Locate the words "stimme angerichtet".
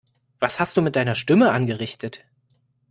1.13-2.21